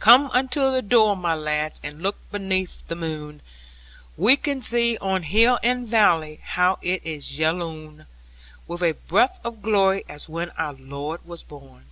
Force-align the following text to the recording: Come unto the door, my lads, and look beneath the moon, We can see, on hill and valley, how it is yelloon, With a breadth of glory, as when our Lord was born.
Come 0.00 0.28
unto 0.32 0.72
the 0.72 0.82
door, 0.82 1.14
my 1.16 1.36
lads, 1.36 1.78
and 1.84 2.02
look 2.02 2.16
beneath 2.32 2.84
the 2.88 2.96
moon, 2.96 3.40
We 4.16 4.36
can 4.36 4.60
see, 4.60 4.98
on 5.00 5.22
hill 5.22 5.60
and 5.62 5.86
valley, 5.86 6.40
how 6.42 6.80
it 6.82 7.00
is 7.06 7.38
yelloon, 7.38 8.06
With 8.66 8.82
a 8.82 8.94
breadth 8.94 9.38
of 9.44 9.62
glory, 9.62 10.02
as 10.08 10.28
when 10.28 10.50
our 10.58 10.72
Lord 10.74 11.24
was 11.24 11.44
born. 11.44 11.84